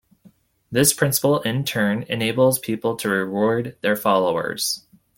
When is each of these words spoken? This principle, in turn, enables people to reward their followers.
This 0.71 0.93
principle, 0.93 1.41
in 1.41 1.63
turn, 1.63 2.05
enables 2.09 2.57
people 2.57 2.95
to 2.95 3.07
reward 3.09 3.77
their 3.81 3.95
followers. 3.95 4.87